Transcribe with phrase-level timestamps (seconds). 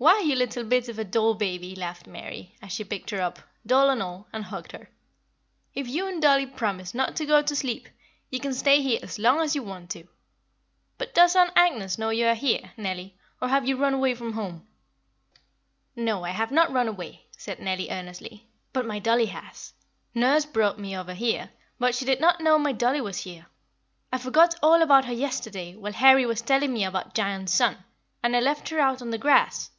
[0.00, 3.40] Why you little bit of a doll baby," laughed Mary, as she picked her up,
[3.66, 4.88] doll and all, and hugged her,
[5.74, 7.88] "if you and dollie promise not to go to sleep,
[8.30, 10.06] you can stay here as long as you want to.
[10.98, 14.34] But does Aunt Agnes know you are here, Nellie; or have you run away from
[14.34, 14.68] home?"
[15.96, 18.48] [Illustration: GIANT SUN AND HIS FAMILY.] "No, I have not run away," said Nellie earnestly,
[18.72, 19.72] "but my dollie has.
[20.14, 21.50] Nurse brought me over here,
[21.80, 23.46] but she did not know my dollie was here.
[24.12, 27.78] I forgot all about her yesterday, while Harry was telling me about Giant Sun,
[28.22, 29.70] and I left her out on the grass.